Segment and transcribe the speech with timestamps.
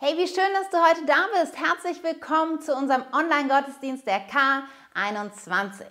[0.00, 1.58] Hey, wie schön, dass du heute da bist.
[1.58, 5.86] Herzlich willkommen zu unserem Online-Gottesdienst der K21.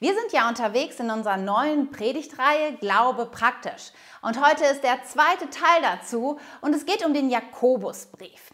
[0.00, 3.92] Wir sind ja unterwegs in unserer neuen Predigtreihe Glaube praktisch.
[4.20, 8.52] Und heute ist der zweite Teil dazu und es geht um den Jakobusbrief.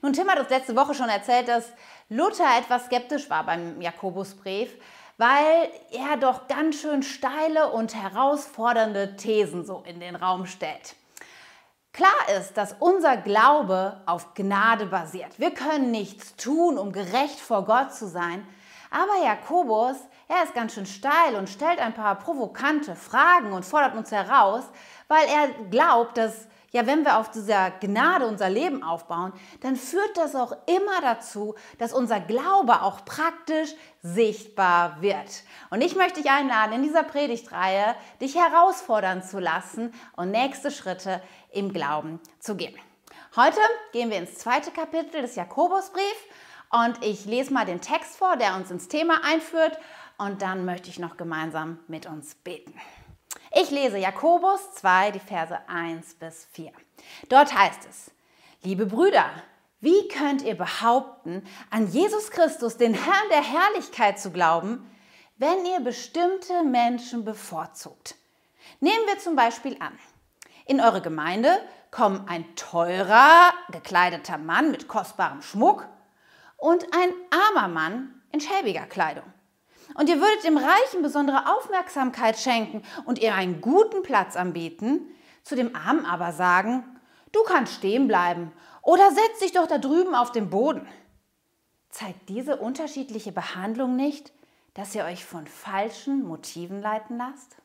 [0.00, 1.72] Nun, Tim hat uns letzte Woche schon erzählt, dass
[2.08, 4.76] Luther etwas skeptisch war beim Jakobusbrief,
[5.18, 10.94] weil er doch ganz schön steile und herausfordernde Thesen so in den Raum stellt.
[11.96, 15.38] Klar ist, dass unser Glaube auf Gnade basiert.
[15.38, 18.46] Wir können nichts tun, um gerecht vor Gott zu sein.
[18.90, 19.96] Aber Jakobus,
[20.28, 24.64] er ist ganz schön steil und stellt ein paar provokante Fragen und fordert uns heraus,
[25.08, 30.14] weil er glaubt, dass ja, wenn wir auf dieser Gnade unser Leben aufbauen, dann führt
[30.16, 35.42] das auch immer dazu, dass unser Glaube auch praktisch sichtbar wird.
[35.70, 41.22] Und ich möchte dich einladen, in dieser Predigtreihe dich herausfordern zu lassen und nächste Schritte
[41.50, 42.74] im Glauben zu gehen.
[43.36, 43.60] Heute
[43.92, 46.24] gehen wir ins zweite Kapitel des Jakobusbriefs
[46.70, 49.78] und ich lese mal den Text vor, der uns ins Thema einführt
[50.18, 52.74] und dann möchte ich noch gemeinsam mit uns beten.
[53.52, 56.72] Ich lese Jakobus 2, die Verse 1 bis 4.
[57.28, 58.10] Dort heißt es,
[58.62, 59.30] liebe Brüder,
[59.80, 64.90] wie könnt ihr behaupten, an Jesus Christus, den Herrn der Herrlichkeit zu glauben,
[65.36, 68.16] wenn ihr bestimmte Menschen bevorzugt?
[68.80, 69.98] Nehmen wir zum Beispiel an,
[70.64, 75.86] in eure Gemeinde kommen ein teurer, gekleideter Mann mit kostbarem Schmuck
[76.56, 79.32] und ein armer Mann in schäbiger Kleidung.
[79.96, 85.08] Und ihr würdet dem Reichen besondere Aufmerksamkeit schenken und ihr einen guten Platz anbieten,
[85.42, 86.84] zu dem Armen aber sagen,
[87.32, 88.52] du kannst stehen bleiben
[88.82, 90.86] oder setz dich doch da drüben auf den Boden.
[91.88, 94.32] Zeigt diese unterschiedliche Behandlung nicht,
[94.74, 97.56] dass ihr euch von falschen Motiven leiten lasst?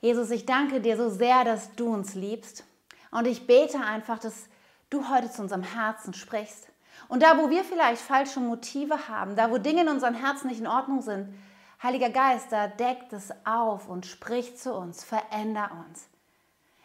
[0.00, 2.64] Jesus, ich danke dir so sehr, dass du uns liebst.
[3.10, 4.48] Und ich bete einfach, dass
[4.90, 6.68] du heute zu unserem Herzen sprichst.
[7.06, 10.60] Und da, wo wir vielleicht falsche Motive haben, da, wo Dinge in unserem Herzen nicht
[10.60, 11.32] in Ordnung sind,
[11.80, 16.08] Heiliger Geist, da deckt es auf und spricht zu uns, veränder uns.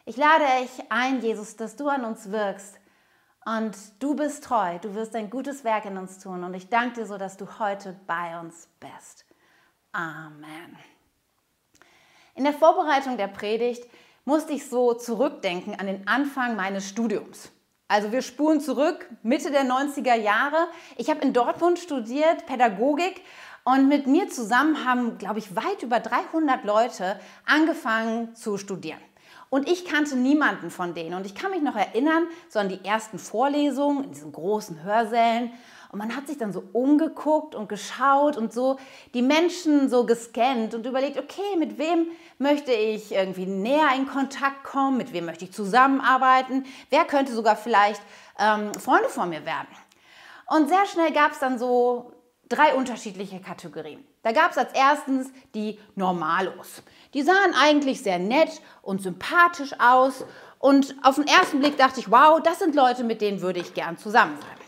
[0.05, 2.79] Ich lade dich ein, Jesus, dass du an uns wirkst.
[3.43, 6.43] Und du bist treu, du wirst ein gutes Werk in uns tun.
[6.43, 9.25] Und ich danke dir so, dass du heute bei uns bist.
[9.91, 10.77] Amen.
[12.35, 13.89] In der Vorbereitung der Predigt
[14.25, 17.51] musste ich so zurückdenken an den Anfang meines Studiums.
[17.93, 20.67] Also wir spulen zurück, Mitte der 90er Jahre.
[20.97, 23.21] Ich habe in Dortmund studiert, Pädagogik.
[23.65, 28.97] Und mit mir zusammen haben, glaube ich, weit über 300 Leute angefangen zu studieren.
[29.51, 31.13] Und ich kannte niemanden von denen.
[31.13, 35.51] Und ich kann mich noch erinnern, so an die ersten Vorlesungen in diesen großen Hörsälen.
[35.93, 38.77] Und man hat sich dann so umgeguckt und geschaut und so
[39.13, 42.07] die Menschen so gescannt und überlegt, okay, mit wem
[42.39, 47.55] möchte ich irgendwie näher in Kontakt kommen, mit wem möchte ich zusammenarbeiten, wer könnte sogar
[47.55, 48.01] vielleicht
[48.39, 49.67] ähm, Freunde von mir werden.
[50.47, 52.11] Und sehr schnell gab es dann so
[52.49, 54.03] drei unterschiedliche Kategorien.
[54.23, 56.81] Da gab es als erstens die Normalos.
[57.13, 60.25] Die sahen eigentlich sehr nett und sympathisch aus
[60.57, 63.75] und auf den ersten Blick dachte ich, wow, das sind Leute, mit denen würde ich
[63.75, 64.62] gern zusammen sein.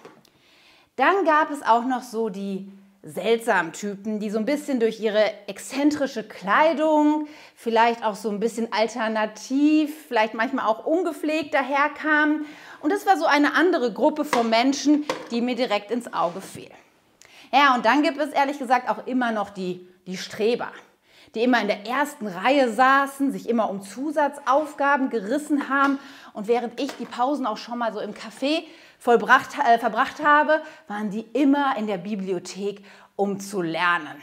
[0.96, 2.72] Dann gab es auch noch so die
[3.04, 8.72] seltsamen Typen, die so ein bisschen durch ihre exzentrische Kleidung, vielleicht auch so ein bisschen
[8.72, 12.46] alternativ, vielleicht manchmal auch ungepflegt daherkamen.
[12.82, 16.72] Und das war so eine andere Gruppe von Menschen, die mir direkt ins Auge fiel.
[17.52, 20.72] Ja, und dann gibt es ehrlich gesagt auch immer noch die, die Streber,
[21.36, 26.00] die immer in der ersten Reihe saßen, sich immer um Zusatzaufgaben gerissen haben.
[26.34, 28.64] Und während ich die Pausen auch schon mal so im Café
[29.00, 32.84] vollbracht, äh, verbracht habe, waren die immer in der Bibliothek,
[33.16, 34.22] um zu lernen.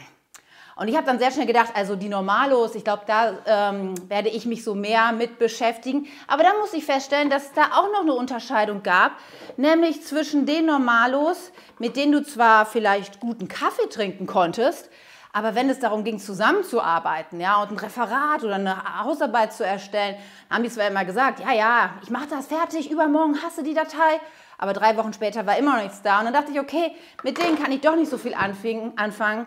[0.74, 4.30] Und ich habe dann sehr schnell gedacht, also die Normalos, ich glaube, da ähm, werde
[4.30, 6.06] ich mich so mehr mit beschäftigen.
[6.26, 9.12] Aber dann muss ich feststellen, dass es da auch noch eine Unterscheidung gab,
[9.56, 14.88] nämlich zwischen den Normalos, mit denen du zwar vielleicht guten Kaffee trinken konntest,
[15.34, 20.16] aber wenn es darum ging, zusammenzuarbeiten, ja, und ein Referat oder eine Hausarbeit zu erstellen,
[20.50, 24.20] haben die zwar immer gesagt, ja, ja, ich mache das fertig, übermorgen hasse die Datei.
[24.62, 26.20] Aber drei Wochen später war immer noch nichts da.
[26.20, 26.92] Und dann dachte ich, okay,
[27.24, 29.46] mit denen kann ich doch nicht so viel anfangen.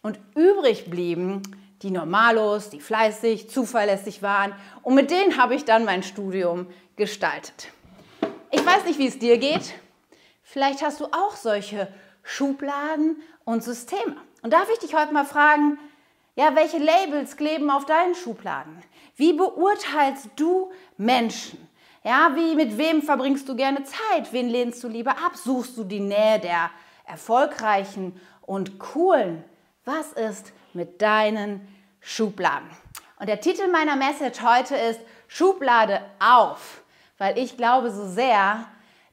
[0.00, 1.42] Und übrig blieben
[1.82, 4.54] die Normalos, die fleißig, zuverlässig waren.
[4.80, 6.66] Und mit denen habe ich dann mein Studium
[6.96, 7.68] gestaltet.
[8.50, 9.74] Ich weiß nicht, wie es dir geht.
[10.42, 11.86] Vielleicht hast du auch solche
[12.22, 14.16] Schubladen und Systeme.
[14.40, 15.78] Und darf ich dich heute mal fragen,
[16.36, 18.82] ja, welche Labels kleben auf deinen Schubladen?
[19.16, 21.68] Wie beurteilst du Menschen?
[22.06, 24.30] Ja, wie, mit wem verbringst du gerne Zeit?
[24.30, 25.36] Wen lehnst du lieber ab?
[25.36, 26.70] Suchst du die Nähe der
[27.06, 29.42] Erfolgreichen und Coolen?
[29.86, 31.66] Was ist mit deinen
[32.00, 32.68] Schubladen?
[33.18, 36.82] Und der Titel meiner Message heute ist Schublade auf,
[37.16, 38.66] weil ich glaube so sehr,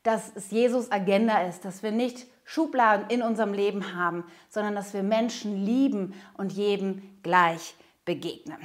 [0.03, 4.93] dass es Jesus Agenda ist, dass wir nicht Schubladen in unserem Leben haben, sondern dass
[4.93, 7.73] wir Menschen lieben und jedem gleich
[8.03, 8.57] begegnen.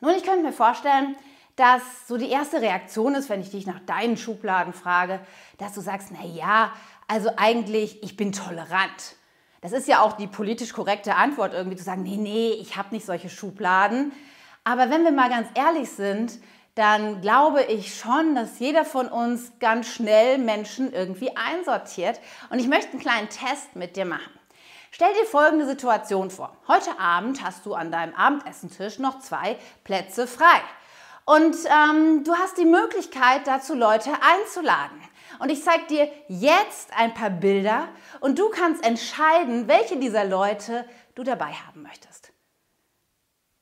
[0.00, 1.16] Nun, ich könnte mir vorstellen,
[1.56, 5.20] dass so die erste Reaktion ist, wenn ich dich nach deinen Schubladen frage,
[5.58, 6.72] dass du sagst, na ja,
[7.06, 9.16] also eigentlich, ich bin tolerant.
[9.60, 12.94] Das ist ja auch die politisch korrekte Antwort, irgendwie zu sagen, nee, nee, ich habe
[12.94, 14.12] nicht solche Schubladen.
[14.64, 16.38] Aber wenn wir mal ganz ehrlich sind,
[16.74, 22.20] dann glaube ich schon, dass jeder von uns ganz schnell Menschen irgendwie einsortiert.
[22.50, 24.32] Und ich möchte einen kleinen Test mit dir machen.
[24.90, 26.56] Stell dir folgende Situation vor.
[26.68, 30.60] Heute Abend hast du an deinem Abendessentisch noch zwei Plätze frei.
[31.24, 35.00] Und ähm, du hast die Möglichkeit, dazu Leute einzuladen.
[35.38, 37.88] Und ich zeige dir jetzt ein paar Bilder
[38.20, 42.32] und du kannst entscheiden, welche dieser Leute du dabei haben möchtest.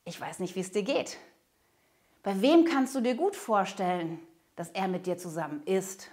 [0.05, 1.19] Ich weiß nicht, wie es dir geht.
[2.23, 4.20] Bei wem kannst du dir gut vorstellen,
[4.56, 6.11] dass er mit dir zusammen ist?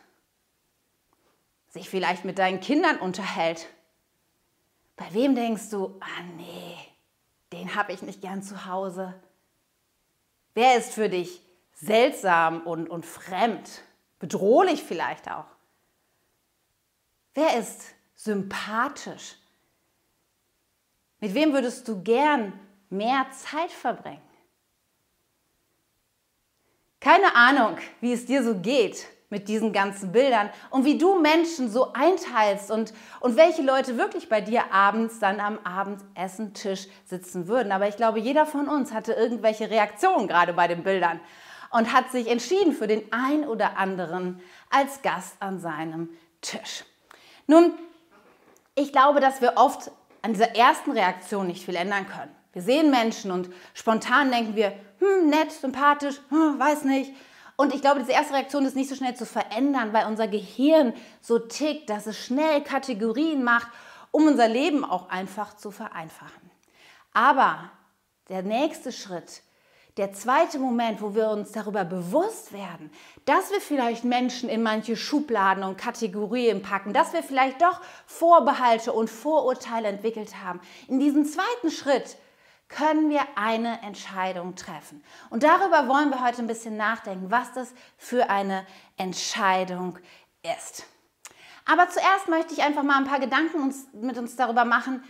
[1.69, 3.67] Sich vielleicht mit deinen Kindern unterhält?
[4.95, 6.77] Bei wem denkst du, ah nee,
[7.51, 9.13] den habe ich nicht gern zu Hause?
[10.59, 11.41] Wer ist für dich
[11.71, 13.81] seltsam und, und fremd,
[14.19, 15.45] bedrohlich vielleicht auch?
[17.33, 19.37] Wer ist sympathisch?
[21.21, 22.59] Mit wem würdest du gern
[22.89, 24.19] mehr Zeit verbringen?
[26.99, 31.69] Keine Ahnung, wie es dir so geht mit diesen ganzen Bildern und wie du Menschen
[31.69, 37.71] so einteilst und, und welche Leute wirklich bei dir abends dann am Abendessentisch sitzen würden.
[37.71, 41.19] Aber ich glaube, jeder von uns hatte irgendwelche Reaktionen gerade bei den Bildern
[41.71, 46.09] und hat sich entschieden für den ein oder anderen als Gast an seinem
[46.41, 46.83] Tisch.
[47.47, 47.73] Nun,
[48.75, 49.91] ich glaube, dass wir oft
[50.21, 52.35] an dieser ersten Reaktion nicht viel ändern können.
[52.53, 57.13] Wir sehen Menschen und spontan denken wir, hm, nett, sympathisch, hm, weiß nicht.
[57.59, 60.93] Und ich glaube, diese erste Reaktion ist nicht so schnell zu verändern, weil unser Gehirn
[61.19, 63.67] so tickt, dass es schnell Kategorien macht,
[64.11, 66.49] um unser Leben auch einfach zu vereinfachen.
[67.11, 67.69] Aber
[68.29, 69.41] der nächste Schritt,
[69.97, 72.93] der zweite Moment, wo wir uns darüber bewusst werden,
[73.25, 78.93] dass wir vielleicht Menschen in manche Schubladen und Kategorien packen, dass wir vielleicht doch Vorbehalte
[78.93, 80.61] und Vorurteile entwickelt haben.
[80.87, 82.15] In diesem zweiten Schritt
[82.69, 85.03] können wir eine Entscheidung treffen.
[85.29, 89.97] Und darüber wollen wir heute ein bisschen nachdenken, was das für eine Entscheidung
[90.59, 90.85] ist.
[91.65, 95.03] Aber zuerst möchte ich einfach mal ein paar Gedanken uns, mit uns darüber machen,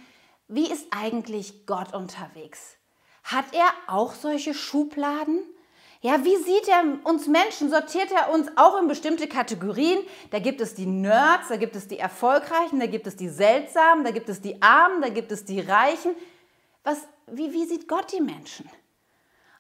[0.47, 2.75] wie ist eigentlich Gott unterwegs?
[3.23, 5.41] Hat er auch solche Schubladen?
[6.01, 7.69] Ja, wie sieht er uns Menschen?
[7.69, 10.00] Sortiert er uns auch in bestimmte Kategorien?
[10.31, 14.05] Da gibt es die Nerds, da gibt es die Erfolgreichen, da gibt es die Seltsamen,
[14.05, 16.15] da gibt es die Armen, da gibt es die Reichen.
[16.83, 18.69] Was wie, wie sieht Gott die Menschen?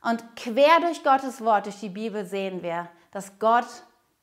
[0.01, 3.67] Und quer durch Gottes Wort, durch die Bibel sehen wir, dass Gott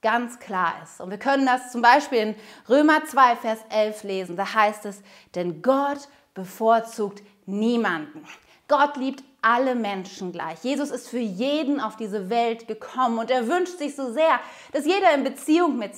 [0.02, 1.00] ganz klar ist.
[1.00, 2.34] Und wir können das zum Beispiel in
[2.68, 4.36] Römer 2, Vers 11 lesen.
[4.36, 5.02] Da heißt es,
[5.34, 8.24] denn Gott bevorzugt niemanden.
[8.68, 10.64] Gott liebt alle Menschen gleich.
[10.64, 14.40] Jesus ist für jeden auf diese Welt gekommen und er wünscht sich so sehr,
[14.72, 15.92] dass jeder in Beziehung mit,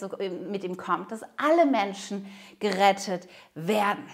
[0.50, 2.26] mit ihm kommt, dass alle Menschen
[2.60, 4.04] gerettet werden.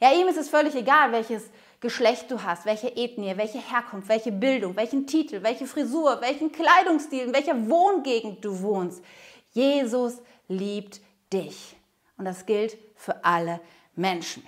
[0.00, 1.50] Ja, ihm ist es völlig egal, welches
[1.84, 7.24] Geschlecht du hast, welche Ethnie, welche Herkunft, welche Bildung, welchen Titel, welche Frisur, welchen Kleidungsstil,
[7.24, 9.04] in welcher Wohngegend du wohnst.
[9.50, 11.76] Jesus liebt dich.
[12.16, 13.60] Und das gilt für alle
[13.96, 14.42] Menschen.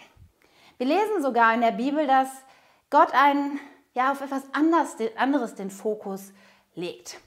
[0.79, 2.29] Wir lesen sogar in der Bibel, dass
[2.89, 3.61] Gott einen,
[3.93, 6.33] ja, auf etwas anderes, den Fokus
[6.75, 7.19] legt.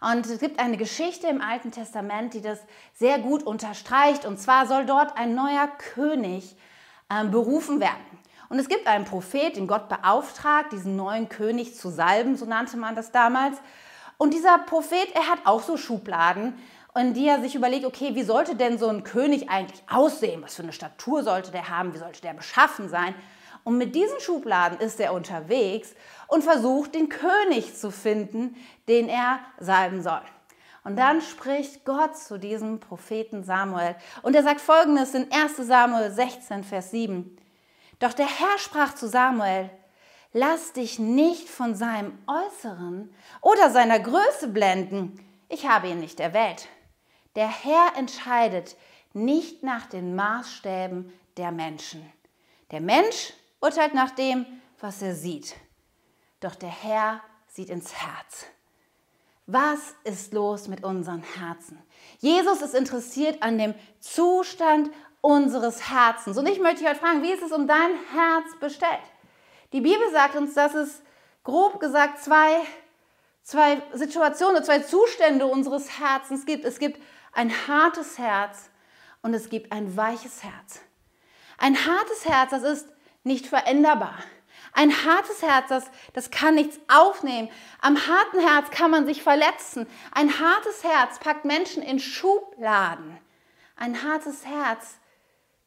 [0.00, 2.60] Und es gibt eine Geschichte im Alten Testament, die das
[2.94, 4.26] sehr gut unterstreicht.
[4.26, 6.54] Und zwar soll dort ein neuer König
[7.08, 8.15] äh, berufen werden.
[8.48, 12.76] Und es gibt einen Prophet, den Gott beauftragt, diesen neuen König zu salben, so nannte
[12.76, 13.56] man das damals.
[14.18, 16.54] Und dieser Prophet, er hat auch so Schubladen,
[16.98, 20.42] in die er sich überlegt, okay, wie sollte denn so ein König eigentlich aussehen?
[20.42, 21.92] Was für eine Statur sollte der haben?
[21.92, 23.14] Wie sollte der beschaffen sein?
[23.64, 25.94] Und mit diesen Schubladen ist er unterwegs
[26.28, 28.56] und versucht, den König zu finden,
[28.88, 30.22] den er salben soll.
[30.84, 33.96] Und dann spricht Gott zu diesem Propheten Samuel.
[34.22, 37.36] Und er sagt folgendes in 1 Samuel 16, Vers 7.
[37.98, 39.70] Doch der Herr sprach zu Samuel,
[40.32, 45.18] lass dich nicht von seinem Äußeren oder seiner Größe blenden.
[45.48, 46.68] Ich habe ihn nicht erwählt.
[47.36, 48.76] Der Herr entscheidet
[49.12, 52.10] nicht nach den Maßstäben der Menschen.
[52.70, 54.44] Der Mensch urteilt nach dem,
[54.80, 55.54] was er sieht.
[56.40, 58.46] Doch der Herr sieht ins Herz.
[59.46, 61.80] Was ist los mit unseren Herzen?
[62.18, 64.90] Jesus ist interessiert an dem Zustand
[65.26, 66.38] unseres Herzens.
[66.38, 69.02] Und ich möchte dich heute fragen, wie ist es um dein Herz bestellt?
[69.72, 71.02] Die Bibel sagt uns, dass es
[71.42, 72.60] grob gesagt zwei,
[73.42, 76.64] zwei Situationen, zwei Zustände unseres Herzens gibt.
[76.64, 77.02] Es gibt
[77.32, 78.70] ein hartes Herz
[79.22, 80.80] und es gibt ein weiches Herz.
[81.58, 82.88] Ein hartes Herz, das ist
[83.24, 84.18] nicht veränderbar.
[84.74, 87.48] Ein hartes Herz, das, das kann nichts aufnehmen.
[87.80, 89.88] Am harten Herz kann man sich verletzen.
[90.12, 93.18] Ein hartes Herz packt Menschen in Schubladen.
[93.74, 94.98] Ein hartes Herz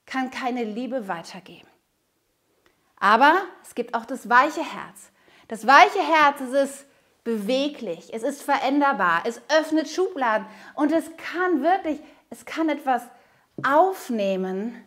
[0.09, 1.67] kann keine Liebe weitergeben.
[2.97, 5.11] Aber es gibt auch das weiche Herz.
[5.47, 6.85] Das weiche Herz es ist
[7.23, 11.99] beweglich, es ist veränderbar, es öffnet Schubladen und es kann wirklich,
[12.29, 13.03] es kann etwas
[13.63, 14.83] aufnehmen,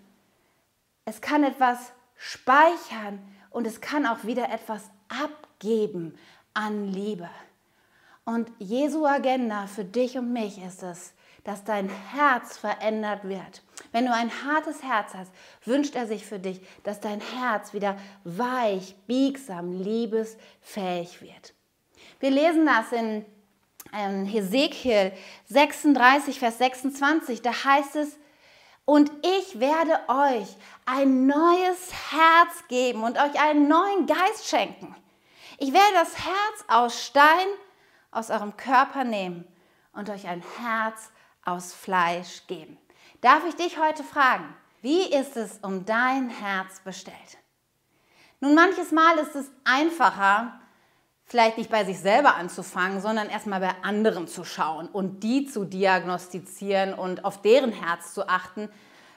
[1.04, 6.18] es kann etwas speichern und es kann auch wieder etwas abgeben
[6.54, 7.28] an Liebe.
[8.24, 11.12] Und Jesu Agenda für dich und mich ist es,
[11.44, 13.62] dass dein Herz verändert wird.
[13.90, 15.32] Wenn du ein hartes Herz hast,
[15.64, 21.54] wünscht er sich für dich, dass dein Herz wieder weich, biegsam, liebesfähig wird.
[22.20, 23.24] Wir lesen das in
[24.26, 25.12] Hesekiel
[25.46, 27.42] 36, Vers 26.
[27.42, 28.16] Da heißt es,
[28.84, 30.48] und ich werde euch
[30.86, 34.94] ein neues Herz geben und euch einen neuen Geist schenken.
[35.58, 37.46] Ich werde das Herz aus Stein
[38.10, 39.46] aus eurem Körper nehmen
[39.92, 41.10] und euch ein Herz
[41.44, 42.78] aus Fleisch geben.
[43.20, 47.16] Darf ich dich heute fragen, wie ist es um dein Herz bestellt?
[48.40, 50.60] Nun, manches Mal ist es einfacher,
[51.24, 55.64] vielleicht nicht bei sich selber anzufangen, sondern erstmal bei anderen zu schauen und die zu
[55.64, 58.68] diagnostizieren und auf deren Herz zu achten,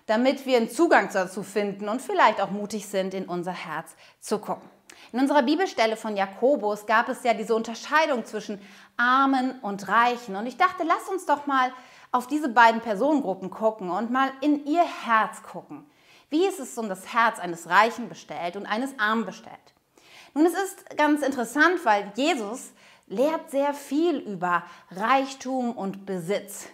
[0.06, 4.38] damit wir einen Zugang dazu finden und vielleicht auch mutig sind, in unser Herz zu
[4.38, 4.70] gucken.
[5.12, 8.62] In unserer Bibelstelle von Jakobus gab es ja diese Unterscheidung zwischen
[8.98, 10.36] Armen und Reichen.
[10.36, 11.72] Und ich dachte, lass uns doch mal
[12.12, 15.86] auf diese beiden Personengruppen gucken und mal in ihr Herz gucken.
[16.30, 19.56] Wie ist es um das Herz eines Reichen bestellt und eines Armen bestellt?
[20.34, 22.72] Nun, es ist ganz interessant, weil Jesus
[23.08, 26.68] lehrt sehr viel über Reichtum und Besitz.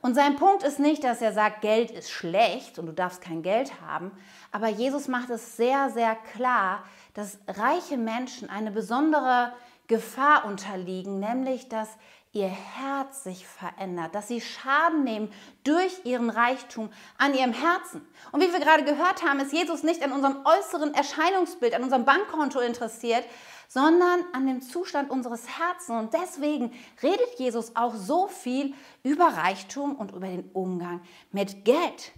[0.00, 3.42] Und sein Punkt ist nicht, dass er sagt, Geld ist schlecht und du darfst kein
[3.42, 4.12] Geld haben,
[4.52, 9.52] aber Jesus macht es sehr, sehr klar, dass reiche Menschen eine besondere
[9.86, 11.88] Gefahr unterliegen, nämlich dass
[12.34, 18.06] ihr Herz sich verändert, dass sie Schaden nehmen durch ihren Reichtum an ihrem Herzen.
[18.32, 22.04] Und wie wir gerade gehört haben, ist Jesus nicht an unserem äußeren Erscheinungsbild, an unserem
[22.04, 23.24] Bankkonto interessiert,
[23.68, 25.98] sondern an dem Zustand unseres Herzens.
[25.98, 26.72] Und deswegen
[27.02, 28.74] redet Jesus auch so viel
[29.04, 32.12] über Reichtum und über den Umgang mit Geld.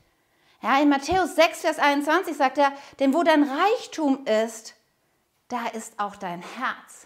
[0.63, 4.75] Ja, in Matthäus 6, Vers 21 sagt er, denn wo dein Reichtum ist,
[5.49, 7.06] da ist auch dein Herz.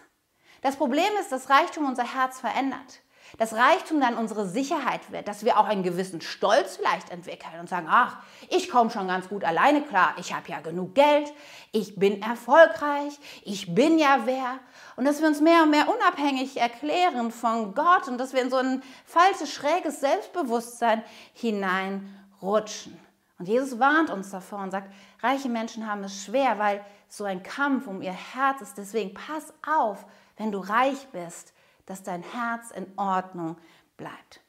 [0.62, 3.00] Das Problem ist, dass Reichtum unser Herz verändert.
[3.38, 7.68] Dass Reichtum dann unsere Sicherheit wird, dass wir auch einen gewissen Stolz vielleicht entwickeln und
[7.68, 8.16] sagen, ach,
[8.48, 11.32] ich komme schon ganz gut alleine klar, ich habe ja genug Geld,
[11.70, 14.58] ich bin erfolgreich, ich bin ja wer.
[14.96, 18.50] Und dass wir uns mehr und mehr unabhängig erklären von Gott und dass wir in
[18.50, 22.98] so ein falsches, schräges Selbstbewusstsein hineinrutschen.
[23.38, 27.42] Und Jesus warnt uns davor und sagt, reiche Menschen haben es schwer, weil so ein
[27.42, 28.76] Kampf um ihr Herz ist.
[28.76, 30.04] Deswegen pass auf,
[30.40, 31.52] wenn du reich bist,
[31.84, 33.58] dass dein Herz in Ordnung
[33.98, 34.40] bleibt.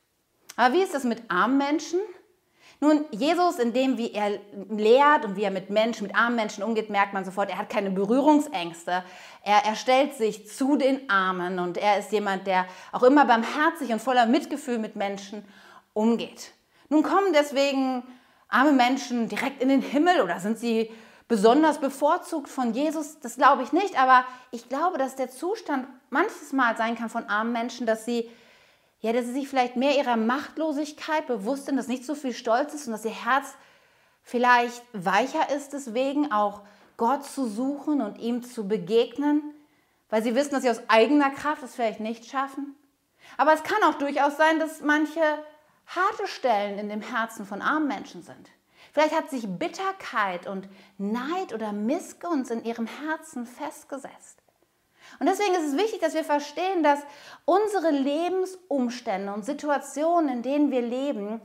[0.55, 2.00] Aber wie ist das mit armen Menschen?
[2.79, 6.63] Nun, Jesus, in dem, wie er lehrt und wie er mit Menschen, mit armen Menschen
[6.63, 9.03] umgeht, merkt man sofort, er hat keine Berührungsängste.
[9.43, 13.91] Er, er stellt sich zu den Armen und er ist jemand, der auch immer barmherzig
[13.91, 15.43] und voller Mitgefühl mit Menschen
[15.93, 16.53] umgeht.
[16.88, 18.03] Nun kommen deswegen
[18.48, 20.89] arme Menschen direkt in den Himmel oder sind sie
[21.31, 26.51] besonders bevorzugt von Jesus, das glaube ich nicht, aber ich glaube, dass der Zustand manches
[26.51, 28.29] Mal sein kann von armen Menschen, dass sie,
[29.00, 32.73] ja, dass sie sich vielleicht mehr ihrer Machtlosigkeit bewusst sind, dass nicht so viel Stolz
[32.73, 33.53] ist und dass ihr Herz
[34.23, 36.63] vielleicht weicher ist, deswegen auch
[36.97, 39.41] Gott zu suchen und ihm zu begegnen,
[40.09, 42.75] weil sie wissen, dass sie aus eigener Kraft es vielleicht nicht schaffen.
[43.38, 45.21] Aber es kann auch durchaus sein, dass manche
[45.85, 48.50] harte Stellen in dem Herzen von armen Menschen sind.
[48.91, 50.67] Vielleicht hat sich Bitterkeit und
[50.98, 54.41] Neid oder Missgunst in ihrem Herzen festgesetzt.
[55.19, 57.00] Und deswegen ist es wichtig, dass wir verstehen, dass
[57.45, 61.41] unsere Lebensumstände und Situationen, in denen wir leben,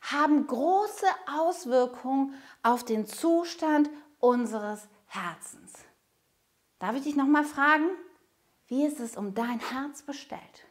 [0.00, 1.06] haben große
[1.38, 5.72] Auswirkungen auf den Zustand unseres Herzens.
[6.78, 7.88] Darf ich dich nochmal fragen,
[8.68, 10.66] wie ist es um dein Herz bestellt?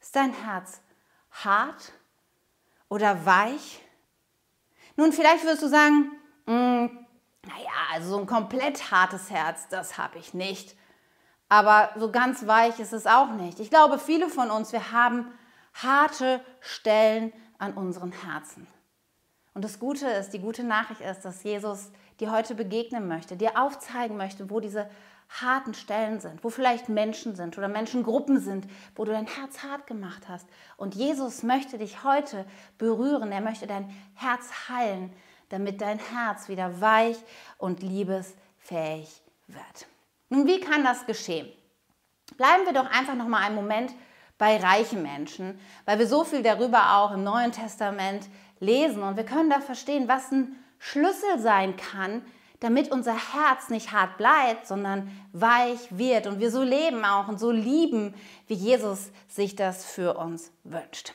[0.00, 0.80] Ist dein Herz
[1.30, 1.92] hart
[2.88, 3.82] oder weich?
[4.96, 6.12] Nun, vielleicht wirst du sagen,
[6.46, 6.86] mm,
[7.46, 10.76] naja, also so ein komplett hartes Herz, das habe ich nicht.
[11.48, 13.60] Aber so ganz weich ist es auch nicht.
[13.60, 15.26] Ich glaube, viele von uns, wir haben
[15.74, 18.66] harte Stellen an unseren Herzen.
[19.54, 21.90] Und das Gute ist, die gute Nachricht ist, dass Jesus
[22.22, 24.88] dir heute begegnen möchte, dir aufzeigen möchte, wo diese
[25.28, 29.86] harten Stellen sind, wo vielleicht Menschen sind oder Menschengruppen sind, wo du dein Herz hart
[29.86, 30.46] gemacht hast.
[30.76, 32.44] Und Jesus möchte dich heute
[32.78, 35.12] berühren, er möchte dein Herz heilen,
[35.48, 37.16] damit dein Herz wieder weich
[37.58, 39.86] und liebesfähig wird.
[40.28, 41.48] Nun, wie kann das geschehen?
[42.36, 43.92] Bleiben wir doch einfach noch mal einen Moment
[44.38, 48.28] bei reichen Menschen, weil wir so viel darüber auch im Neuen Testament
[48.60, 52.22] lesen und wir können da verstehen, was ein Schlüssel sein kann,
[52.58, 57.38] damit unser Herz nicht hart bleibt, sondern weich wird und wir so leben auch und
[57.38, 58.14] so lieben,
[58.48, 61.14] wie Jesus sich das für uns wünscht.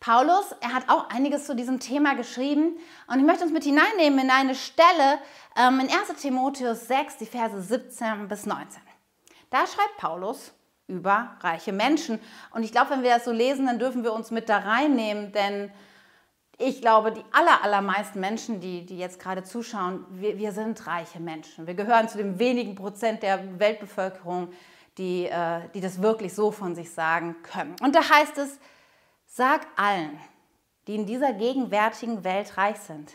[0.00, 4.18] Paulus, er hat auch einiges zu diesem Thema geschrieben und ich möchte uns mit hineinnehmen
[4.18, 5.20] in eine Stelle
[5.56, 8.82] ähm, in 1 Timotheus 6, die Verse 17 bis 19.
[9.50, 10.52] Da schreibt Paulus
[10.88, 12.18] über reiche Menschen
[12.50, 15.30] und ich glaube, wenn wir das so lesen, dann dürfen wir uns mit da reinnehmen,
[15.30, 15.70] denn
[16.58, 21.20] ich glaube, die aller, allermeisten Menschen, die, die jetzt gerade zuschauen, wir, wir sind reiche
[21.20, 21.66] Menschen.
[21.66, 24.52] Wir gehören zu den wenigen Prozent der Weltbevölkerung,
[24.98, 27.74] die, äh, die das wirklich so von sich sagen können.
[27.82, 28.58] Und da heißt es,
[29.26, 30.18] sag allen,
[30.86, 33.12] die in dieser gegenwärtigen Welt reich sind,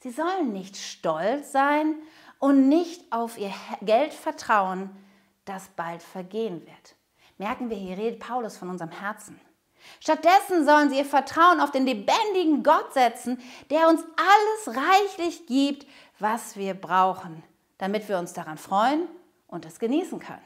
[0.00, 1.94] sie sollen nicht stolz sein
[2.38, 3.52] und nicht auf ihr
[3.82, 4.90] Geld vertrauen,
[5.44, 6.96] das bald vergehen wird.
[7.38, 9.40] Merken wir, hier redet Paulus von unserem Herzen.
[10.00, 15.86] Stattdessen sollen sie ihr Vertrauen auf den lebendigen Gott setzen, der uns alles reichlich gibt,
[16.18, 17.42] was wir brauchen,
[17.78, 19.08] damit wir uns daran freuen
[19.48, 20.40] und es genießen können.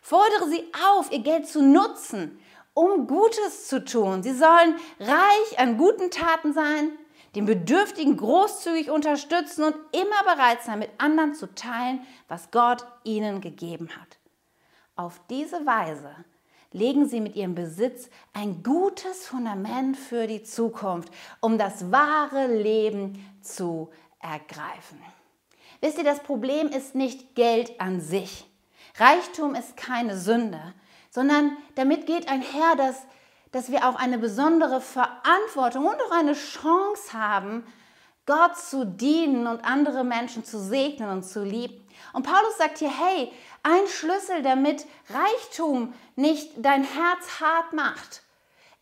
[0.00, 2.40] Fordere sie auf, ihr Geld zu nutzen,
[2.74, 4.22] um Gutes zu tun.
[4.22, 6.90] Sie sollen reich an guten Taten sein,
[7.34, 13.40] den Bedürftigen großzügig unterstützen und immer bereit sein, mit anderen zu teilen, was Gott ihnen
[13.40, 14.18] gegeben hat.
[14.96, 16.14] Auf diese Weise
[16.72, 23.24] legen Sie mit Ihrem Besitz ein gutes Fundament für die Zukunft, um das wahre Leben
[23.42, 24.98] zu ergreifen.
[25.80, 28.48] Wisst ihr, das Problem ist nicht Geld an sich.
[28.96, 30.60] Reichtum ist keine Sünde,
[31.10, 33.02] sondern damit geht einher, dass,
[33.50, 37.66] dass wir auch eine besondere Verantwortung und auch eine Chance haben,
[38.26, 41.81] Gott zu dienen und andere Menschen zu segnen und zu lieben.
[42.12, 43.30] Und Paulus sagt hier, hey,
[43.62, 48.22] ein Schlüssel, damit Reichtum nicht dein Herz hart macht,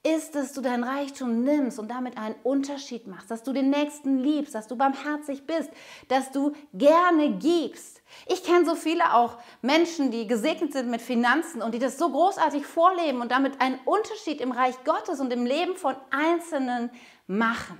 [0.02, 4.18] ist, dass du dein Reichtum nimmst und damit einen Unterschied machst, dass du den Nächsten
[4.18, 5.70] liebst, dass du barmherzig bist,
[6.08, 8.00] dass du gerne gibst.
[8.26, 12.08] Ich kenne so viele auch Menschen, die gesegnet sind mit Finanzen und die das so
[12.08, 16.90] großartig vorleben und damit einen Unterschied im Reich Gottes und im Leben von Einzelnen
[17.26, 17.78] machen.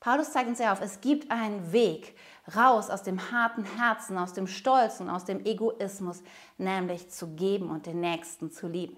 [0.00, 2.16] Paulus zeigt uns ja auf, es gibt einen Weg
[2.56, 6.22] raus aus dem harten Herzen, aus dem Stolz und aus dem Egoismus,
[6.58, 8.96] nämlich zu geben und den Nächsten zu lieben.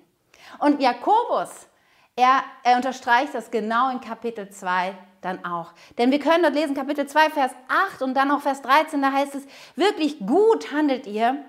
[0.58, 1.68] Und Jakobus,
[2.16, 5.72] er, er unterstreicht das genau in Kapitel 2 dann auch.
[5.98, 9.12] Denn wir können dort lesen, Kapitel 2, Vers 8 und dann auch Vers 13, da
[9.12, 11.44] heißt es, wirklich gut handelt ihr,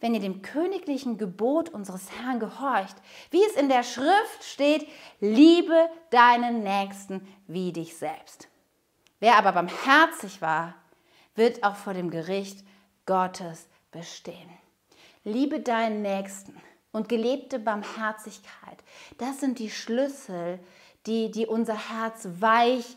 [0.00, 2.96] wenn ihr dem königlichen Gebot unseres Herrn gehorcht,
[3.30, 4.88] wie es in der Schrift steht,
[5.20, 8.48] liebe deinen Nächsten wie dich selbst.
[9.20, 10.74] Wer aber barmherzig war,
[11.34, 12.64] wird auch vor dem Gericht
[13.06, 14.50] Gottes bestehen.
[15.24, 18.78] Liebe deinen Nächsten und gelebte Barmherzigkeit,
[19.18, 20.58] das sind die Schlüssel,
[21.06, 22.96] die, die unser Herz weich,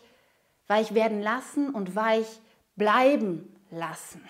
[0.68, 2.28] weich werden lassen und weich
[2.76, 4.28] bleiben lassen.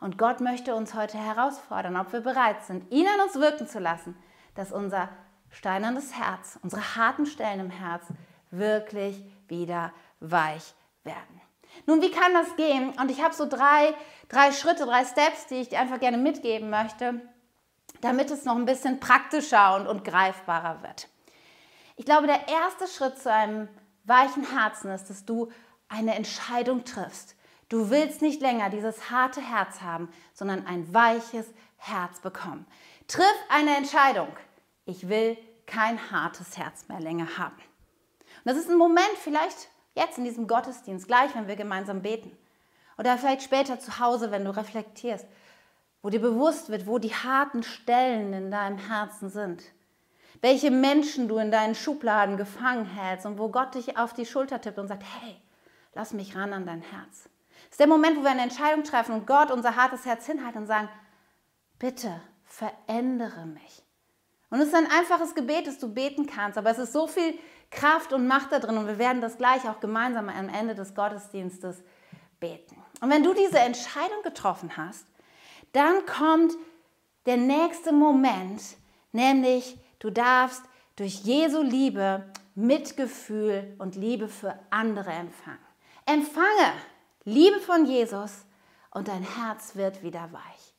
[0.00, 3.78] Und Gott möchte uns heute herausfordern, ob wir bereit sind, ihn an uns wirken zu
[3.78, 4.16] lassen,
[4.54, 5.08] dass unser
[5.50, 8.06] steinernes Herz, unsere harten Stellen im Herz
[8.50, 11.40] wirklich wieder weich werden.
[11.86, 12.90] Nun, wie kann das gehen?
[12.98, 13.94] Und ich habe so drei,
[14.28, 17.20] drei Schritte, drei Steps, die ich dir einfach gerne mitgeben möchte,
[18.00, 21.08] damit es noch ein bisschen praktischer und, und greifbarer wird.
[21.96, 23.68] Ich glaube, der erste Schritt zu einem
[24.04, 25.50] weichen Herzen ist, dass du
[25.88, 27.36] eine Entscheidung triffst.
[27.68, 31.46] Du willst nicht länger dieses harte Herz haben, sondern ein weiches
[31.78, 32.66] Herz bekommen.
[33.08, 34.28] Triff eine Entscheidung.
[34.84, 35.36] Ich will
[35.66, 37.56] kein hartes Herz mehr länger haben.
[37.56, 42.30] Und das ist ein Moment, vielleicht Jetzt in diesem Gottesdienst, gleich wenn wir gemeinsam beten.
[42.98, 45.26] Oder vielleicht später zu Hause, wenn du reflektierst,
[46.02, 49.62] wo dir bewusst wird, wo die harten Stellen in deinem Herzen sind.
[50.42, 54.60] Welche Menschen du in deinen Schubladen gefangen hältst und wo Gott dich auf die Schulter
[54.60, 55.40] tippt und sagt, hey,
[55.94, 57.30] lass mich ran an dein Herz.
[57.64, 60.60] Das ist der Moment, wo wir eine Entscheidung treffen und Gott unser hartes Herz hinhalten
[60.60, 60.90] und sagen,
[61.78, 63.82] bitte verändere mich.
[64.50, 67.38] Und es ist ein einfaches Gebet, das du beten kannst, aber es ist so viel
[67.70, 70.94] Kraft und Macht da drin und wir werden das gleich auch gemeinsam am Ende des
[70.94, 71.82] Gottesdienstes
[72.40, 72.76] beten.
[73.00, 75.06] Und wenn du diese Entscheidung getroffen hast,
[75.72, 76.54] dann kommt
[77.26, 78.62] der nächste Moment,
[79.12, 80.62] nämlich du darfst
[80.96, 82.24] durch Jesu Liebe
[82.54, 85.58] Mitgefühl und Liebe für andere empfangen.
[86.06, 86.72] Empfange
[87.24, 88.46] Liebe von Jesus
[88.92, 90.74] und dein Herz wird wieder weich.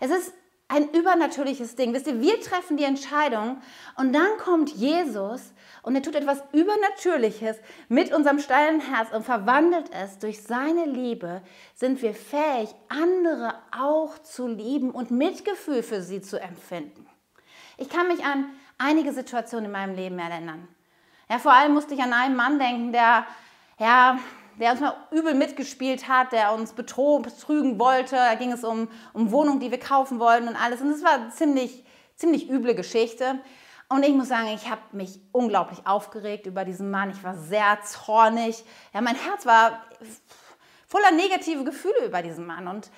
[0.00, 0.32] Es ist
[0.70, 1.92] ein übernatürliches Ding.
[1.92, 3.60] Wisst ihr, wir treffen die Entscheidung
[3.96, 5.52] und dann kommt Jesus
[5.82, 7.56] und er tut etwas Übernatürliches
[7.88, 11.42] mit unserem steilen Herz und verwandelt es durch seine Liebe,
[11.74, 17.06] sind wir fähig, andere auch zu lieben und Mitgefühl für sie zu empfinden.
[17.76, 18.46] Ich kann mich an
[18.78, 20.68] einige Situationen in meinem Leben erinnern.
[21.28, 23.26] Ja, vor allem musste ich an einen Mann denken, der,
[23.78, 24.18] ja,
[24.60, 28.16] der uns mal übel mitgespielt hat, der uns betrügen wollte.
[28.16, 30.82] Da ging es um, um Wohnungen, die wir kaufen wollten und alles.
[30.82, 33.40] Und es war eine ziemlich, ziemlich üble Geschichte.
[33.88, 37.10] Und ich muss sagen, ich habe mich unglaublich aufgeregt über diesen Mann.
[37.10, 38.62] Ich war sehr zornig.
[38.92, 39.82] Ja, mein Herz war
[40.86, 42.68] voller negative Gefühle über diesen Mann.
[42.68, 42.90] Und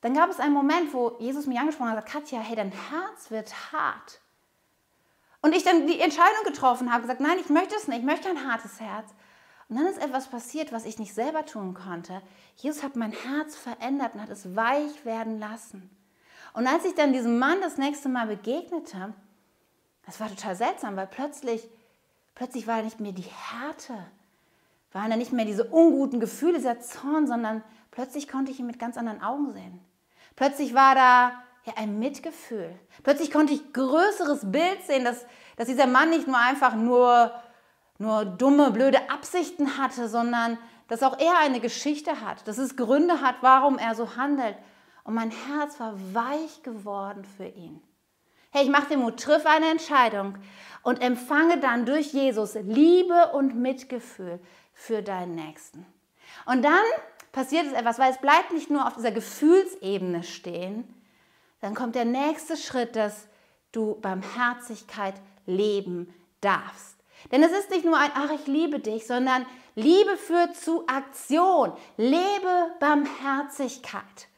[0.00, 3.54] dann gab es einen Moment, wo Jesus mich angesprochen hat Katja, hey, dein Herz wird
[3.72, 4.20] hart.
[5.40, 8.28] Und ich dann die Entscheidung getroffen habe, gesagt, nein, ich möchte es nicht, ich möchte
[8.28, 9.14] ein hartes Herz.
[9.68, 12.20] Und dann ist etwas passiert, was ich nicht selber tun konnte.
[12.56, 15.90] Jesus hat mein Herz verändert und hat es weich werden lassen.
[16.52, 19.12] Und als ich dann diesem Mann das nächste Mal begegnete,
[20.06, 21.68] das war total seltsam, weil plötzlich,
[22.34, 23.94] plötzlich war nicht mehr die Härte,
[24.92, 28.78] waren da nicht mehr diese unguten Gefühle, dieser Zorn, sondern plötzlich konnte ich ihn mit
[28.78, 29.80] ganz anderen Augen sehen.
[30.36, 31.32] Plötzlich war da
[31.64, 32.70] ja, ein Mitgefühl.
[33.02, 35.24] Plötzlich konnte ich größeres Bild sehen, dass,
[35.56, 37.32] dass dieser Mann nicht nur einfach nur,
[37.98, 43.20] nur dumme, blöde Absichten hatte, sondern dass auch er eine Geschichte hat, dass es Gründe
[43.20, 44.56] hat, warum er so handelt.
[45.04, 47.80] Und mein Herz war weich geworden für ihn.
[48.50, 50.38] Hey, ich mache den Mut, triff eine Entscheidung
[50.82, 54.38] und empfange dann durch Jesus Liebe und Mitgefühl
[54.72, 55.84] für deinen Nächsten.
[56.46, 56.84] Und dann
[57.32, 60.84] passiert es etwas, weil es bleibt nicht nur auf dieser Gefühlsebene stehen,
[61.60, 63.26] dann kommt der nächste Schritt, dass
[63.72, 65.14] du Barmherzigkeit
[65.46, 66.93] leben darfst.
[67.32, 71.72] Denn es ist nicht nur ein, ach, ich liebe dich, sondern Liebe führt zu Aktion.
[71.96, 74.28] Lebe Barmherzigkeit.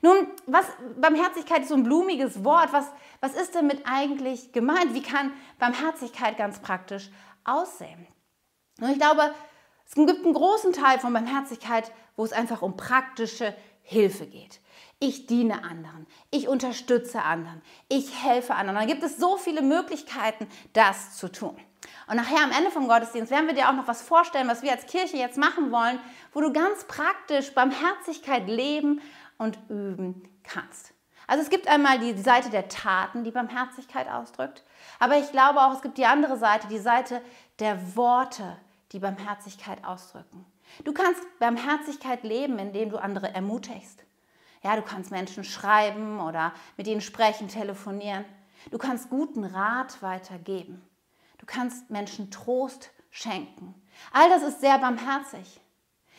[0.00, 2.72] Nun, was, Barmherzigkeit ist so ein blumiges Wort.
[2.72, 2.86] Was,
[3.20, 4.94] was ist damit eigentlich gemeint?
[4.94, 7.10] Wie kann Barmherzigkeit ganz praktisch
[7.44, 8.06] aussehen?
[8.80, 9.34] Und ich glaube,
[9.86, 14.60] es gibt einen großen Teil von Barmherzigkeit, wo es einfach um praktische Hilfe geht.
[15.00, 18.78] Ich diene anderen, ich unterstütze anderen, ich helfe anderen.
[18.78, 21.56] Da gibt es so viele Möglichkeiten, das zu tun.
[22.08, 24.72] Und nachher am Ende vom Gottesdienst werden wir dir auch noch was vorstellen, was wir
[24.72, 26.00] als Kirche jetzt machen wollen,
[26.32, 29.00] wo du ganz praktisch Barmherzigkeit leben
[29.36, 30.92] und üben kannst.
[31.26, 34.64] Also es gibt einmal die Seite der Taten, die Barmherzigkeit ausdrückt,
[34.98, 37.20] aber ich glaube auch, es gibt die andere Seite, die Seite
[37.58, 38.56] der Worte,
[38.92, 40.46] die Barmherzigkeit ausdrücken.
[40.84, 44.04] Du kannst Barmherzigkeit leben, indem du andere ermutigst.
[44.62, 48.24] Ja, du kannst Menschen schreiben oder mit ihnen sprechen, telefonieren.
[48.70, 50.82] Du kannst guten Rat weitergeben.
[51.48, 53.74] Kannst Menschen Trost schenken.
[54.12, 55.60] All das ist sehr barmherzig.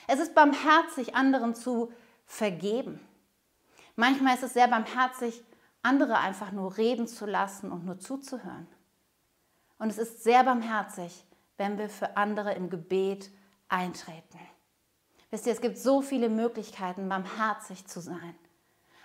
[0.07, 1.93] Es ist barmherzig, anderen zu
[2.25, 2.99] vergeben.
[3.95, 5.41] Manchmal ist es sehr barmherzig,
[5.83, 8.67] andere einfach nur reden zu lassen und nur zuzuhören.
[9.77, 11.25] Und es ist sehr barmherzig,
[11.57, 13.29] wenn wir für andere im Gebet
[13.69, 14.39] eintreten.
[15.29, 18.35] Wisst ihr, es gibt so viele Möglichkeiten, barmherzig zu sein.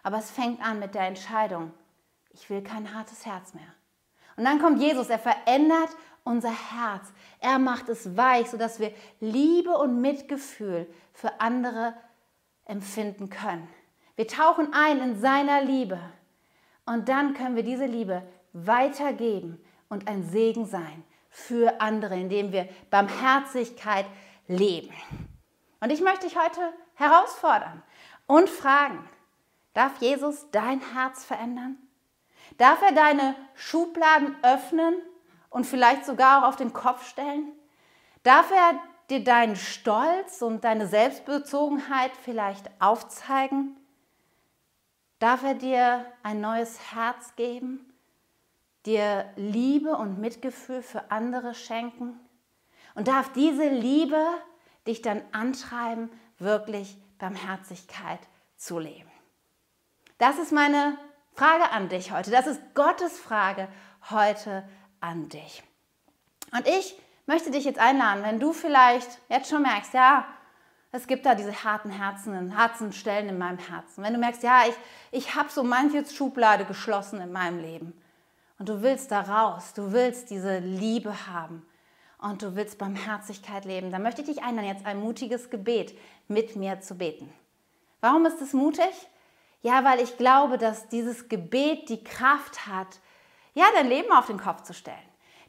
[0.02, 1.72] Aber es fängt an mit der Entscheidung,
[2.30, 3.74] ich will kein hartes Herz mehr.
[4.36, 5.90] Und dann kommt Jesus, er verändert
[6.24, 7.12] unser Herz.
[7.38, 11.94] Er macht es weich, sodass wir Liebe und Mitgefühl für andere
[12.64, 13.68] empfinden können.
[14.16, 16.00] Wir tauchen ein in seiner Liebe
[16.86, 22.68] und dann können wir diese Liebe weitergeben und ein Segen sein für andere, indem wir
[22.90, 24.06] Barmherzigkeit
[24.46, 24.94] leben.
[25.80, 26.60] Und ich möchte dich heute
[26.94, 27.82] herausfordern
[28.26, 29.06] und fragen,
[29.74, 31.76] darf Jesus dein Herz verändern?
[32.56, 34.94] Darf er deine Schubladen öffnen
[35.54, 37.52] und vielleicht sogar auch auf den Kopf stellen?
[38.24, 43.76] Darf er dir deinen Stolz und deine Selbstbezogenheit vielleicht aufzeigen?
[45.20, 47.88] Darf er dir ein neues Herz geben,
[48.84, 52.18] dir Liebe und Mitgefühl für andere schenken?
[52.96, 54.26] Und darf diese Liebe
[54.88, 58.20] dich dann antreiben, wirklich Barmherzigkeit
[58.56, 59.10] zu leben?
[60.18, 60.98] Das ist meine
[61.34, 62.32] Frage an dich heute.
[62.32, 63.68] Das ist Gottes Frage
[64.10, 64.64] heute
[65.04, 65.62] an dich.
[66.52, 70.26] Und ich möchte dich jetzt einladen, wenn du vielleicht jetzt schon merkst, ja,
[70.92, 74.04] es gibt da diese harten Herzen, Herzenstellen in meinem Herzen.
[74.04, 74.74] Wenn du merkst, ja, ich,
[75.10, 77.92] ich habe so manche Schublade geschlossen in meinem Leben
[78.58, 81.66] und du willst da raus, du willst diese Liebe haben,
[82.24, 85.94] und du willst Barmherzigkeit leben, dann möchte ich dich einladen, jetzt ein mutiges Gebet
[86.26, 87.30] mit mir zu beten.
[88.00, 88.92] Warum ist es mutig?
[89.60, 93.00] Ja, weil ich glaube, dass dieses Gebet die Kraft hat,
[93.54, 94.98] ja, dein Leben auf den Kopf zu stellen,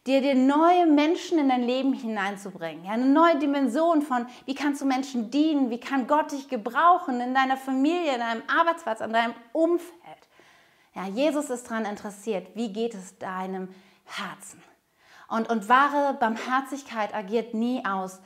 [0.07, 4.81] dir, dir neue Menschen in dein Leben hineinzubringen, ja, eine neue Dimension von, wie kannst
[4.81, 9.13] du Menschen dienen, wie kann Gott dich gebrauchen in deiner Familie, in deinem Arbeitsplatz, an
[9.13, 9.91] deinem Umfeld.
[10.93, 13.69] Ja, Jesus ist daran interessiert, wie geht es deinem
[14.05, 14.63] Herzen.
[15.27, 18.21] Und, und wahre Barmherzigkeit agiert nie aus,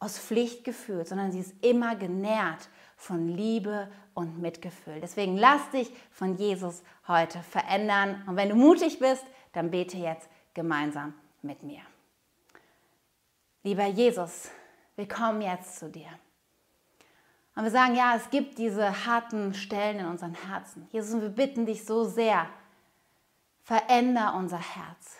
[0.00, 5.00] aus Pflichtgefühl, sondern sie ist immer genährt von Liebe und Mitgefühl.
[5.00, 8.22] Deswegen lass dich von Jesus heute verändern.
[8.26, 11.80] Und wenn du mutig bist, dann bete jetzt gemeinsam mit mir.
[13.62, 14.50] Lieber Jesus,
[14.96, 16.08] wir kommen jetzt zu dir.
[17.54, 20.88] Und wir sagen, ja, es gibt diese harten Stellen in unseren Herzen.
[20.90, 22.48] Jesus, und wir bitten dich so sehr,
[23.62, 25.18] veränder unser Herz,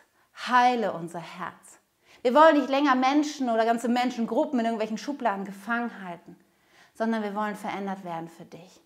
[0.49, 1.79] heile unser Herz.
[2.23, 6.37] Wir wollen nicht länger Menschen oder ganze Menschengruppen in irgendwelchen Schubladen gefangen halten,
[6.99, 8.83] sondern wir wollen verändert werden für dich.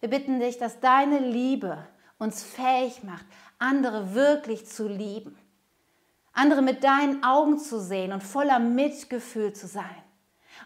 [0.00, 1.78] Wir bitten dich, dass deine Liebe
[2.18, 3.24] uns fähig macht,
[3.58, 5.38] andere wirklich zu lieben,
[6.34, 10.02] andere mit deinen Augen zu sehen und voller Mitgefühl zu sein.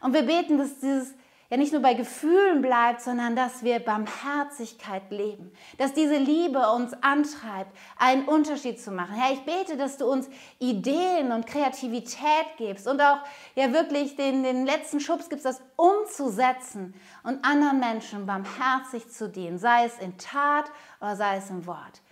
[0.00, 1.14] Und wir beten, dass dieses
[1.50, 6.92] ja nicht nur bei Gefühlen bleibt, sondern dass wir Barmherzigkeit leben, dass diese Liebe uns
[7.02, 9.14] antreibt, einen Unterschied zu machen.
[9.14, 13.20] Herr, ich bete, dass du uns Ideen und Kreativität gibst und auch
[13.54, 19.58] ja wirklich den, den letzten Schubs gibst, das umzusetzen und anderen Menschen barmherzig zu dienen,
[19.58, 22.02] sei es in Tat oder sei es im Wort.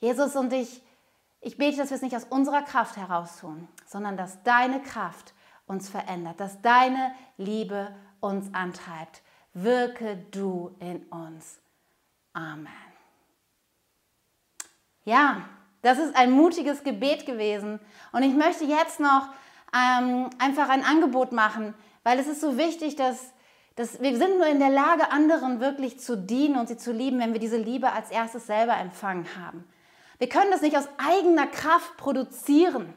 [0.00, 0.82] Jesus und ich,
[1.40, 5.32] ich bete, dass wir es nicht aus unserer Kraft heraus tun, sondern dass deine Kraft
[5.66, 7.94] uns verändert, dass deine Liebe
[8.24, 9.22] uns antreibt.
[9.52, 11.60] Wirke du in uns.
[12.32, 12.66] Amen.
[15.04, 15.42] Ja,
[15.82, 17.78] das ist ein mutiges Gebet gewesen.
[18.12, 19.28] Und ich möchte jetzt noch
[19.74, 23.32] ähm, einfach ein Angebot machen, weil es ist so wichtig, dass,
[23.76, 27.18] dass wir sind nur in der Lage, anderen wirklich zu dienen und sie zu lieben,
[27.18, 29.64] wenn wir diese Liebe als erstes selber empfangen haben.
[30.18, 32.94] Wir können das nicht aus eigener Kraft produzieren.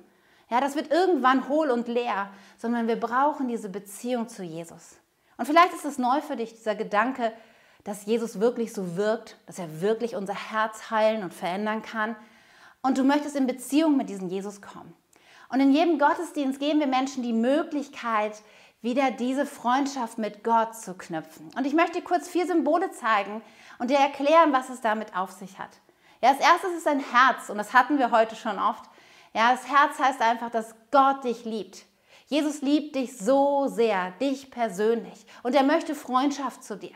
[0.49, 4.95] Ja, das wird irgendwann hohl und leer, sondern wir brauchen diese Beziehung zu Jesus.
[5.37, 7.31] Und vielleicht ist es neu für dich, dieser Gedanke,
[7.83, 12.15] dass Jesus wirklich so wirkt, dass er wirklich unser Herz heilen und verändern kann.
[12.81, 14.93] Und du möchtest in Beziehung mit diesem Jesus kommen.
[15.49, 18.41] Und in jedem Gottesdienst geben wir Menschen die Möglichkeit,
[18.81, 21.49] wieder diese Freundschaft mit Gott zu knüpfen.
[21.55, 23.41] Und ich möchte dir kurz vier Symbole zeigen
[23.79, 25.69] und dir erklären, was es damit auf sich hat.
[26.21, 28.83] Ja, als erstes ist ein Herz und das hatten wir heute schon oft.
[29.33, 31.85] Ja, das Herz heißt einfach, dass Gott dich liebt.
[32.27, 35.25] Jesus liebt dich so sehr, dich persönlich.
[35.43, 36.95] Und er möchte Freundschaft zu dir.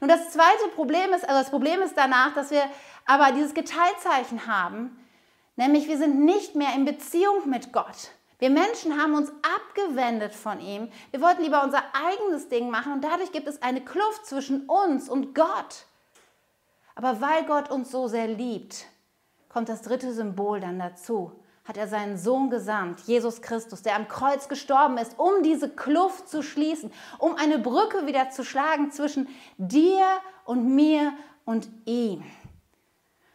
[0.00, 2.62] Nun, das zweite Problem ist, also das Problem ist danach, dass wir
[3.04, 4.96] aber dieses Geteilzeichen haben,
[5.56, 8.12] nämlich wir sind nicht mehr in Beziehung mit Gott.
[8.38, 10.90] Wir Menschen haben uns abgewendet von ihm.
[11.10, 15.08] Wir wollten lieber unser eigenes Ding machen und dadurch gibt es eine Kluft zwischen uns
[15.08, 15.86] und Gott.
[16.94, 18.86] Aber weil Gott uns so sehr liebt,
[19.48, 24.08] kommt das dritte Symbol dann dazu hat er seinen Sohn gesandt, Jesus Christus, der am
[24.08, 29.28] Kreuz gestorben ist, um diese Kluft zu schließen, um eine Brücke wieder zu schlagen zwischen
[29.58, 30.04] dir
[30.44, 31.12] und mir
[31.44, 32.24] und ihm.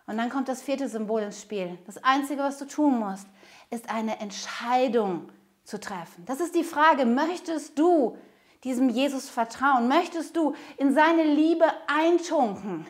[0.07, 1.77] Und dann kommt das vierte Symbol ins Spiel.
[1.85, 3.27] Das Einzige, was du tun musst,
[3.69, 5.29] ist eine Entscheidung
[5.63, 6.25] zu treffen.
[6.25, 8.17] Das ist die Frage, möchtest du
[8.63, 9.87] diesem Jesus vertrauen?
[9.87, 12.87] Möchtest du in seine Liebe eintunken?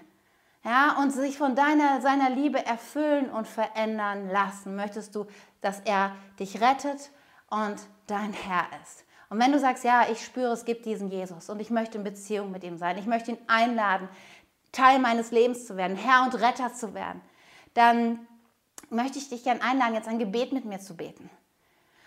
[0.63, 4.75] Ja, und sich von deiner, seiner Liebe erfüllen und verändern lassen.
[4.75, 5.25] Möchtest du,
[5.61, 7.11] dass er dich rettet
[7.49, 7.75] und
[8.07, 9.05] dein Herr ist?
[9.29, 12.03] Und wenn du sagst, ja, ich spüre, es gibt diesen Jesus und ich möchte in
[12.03, 14.07] Beziehung mit ihm sein, ich möchte ihn einladen,
[14.71, 17.21] Teil meines Lebens zu werden, Herr und Retter zu werden,
[17.73, 18.25] dann
[18.89, 21.29] möchte ich dich gerne einladen, jetzt ein Gebet mit mir zu beten.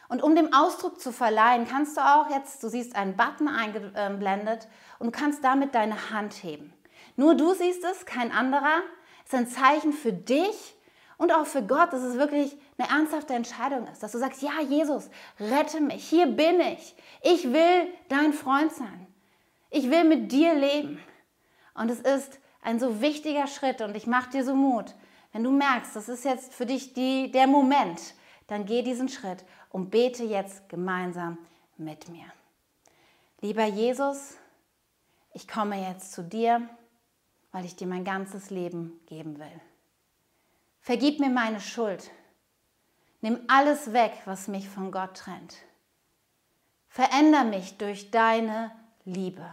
[0.08, 4.66] Und um dem Ausdruck zu verleihen, kannst du auch jetzt, du siehst einen Button eingeblendet
[4.98, 6.72] und du kannst damit deine Hand heben.
[7.20, 8.82] Nur du siehst es, kein anderer.
[9.26, 10.74] Es ist ein Zeichen für dich
[11.18, 14.02] und auch für Gott, dass es wirklich eine ernsthafte Entscheidung ist.
[14.02, 16.96] Dass du sagst, ja, Jesus, rette mich, hier bin ich.
[17.20, 19.06] Ich will dein Freund sein.
[19.68, 20.98] Ich will mit dir leben.
[21.74, 24.94] Und es ist ein so wichtiger Schritt und ich mache dir so Mut.
[25.34, 28.00] Wenn du merkst, das ist jetzt für dich die, der Moment,
[28.46, 31.36] dann geh diesen Schritt und bete jetzt gemeinsam
[31.76, 32.24] mit mir.
[33.42, 34.38] Lieber Jesus,
[35.34, 36.66] ich komme jetzt zu dir
[37.52, 39.60] weil ich dir mein ganzes Leben geben will.
[40.80, 42.10] Vergib mir meine Schuld.
[43.20, 45.56] Nimm alles weg, was mich von Gott trennt.
[46.88, 48.72] Veränder mich durch deine
[49.04, 49.46] Liebe.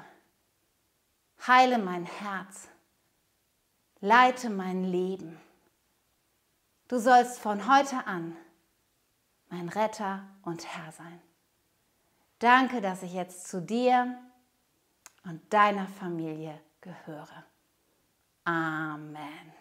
[1.46, 2.70] Heile mein Herz.
[4.00, 5.40] Leite mein Leben.
[6.88, 8.36] Du sollst von heute an
[9.50, 11.22] mein Retter und Herr sein.
[12.40, 14.18] Danke, dass ich jetzt zu dir
[15.24, 17.46] und deiner Familie gehöre.
[18.48, 19.57] Amen.